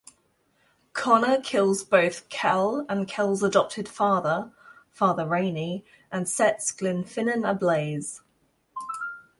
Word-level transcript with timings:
Connor 0.93 1.39
kills 1.41 1.83
both 1.83 2.27
Kell 2.27 2.87
and 2.89 3.07
Kell's 3.07 3.43
adopted 3.43 3.87
father, 3.87 4.51
Father 4.89 5.27
Rainey, 5.27 5.85
and 6.11 6.27
sets 6.27 6.71
Glenfinnan 6.71 7.45
ablaze. 7.47 8.19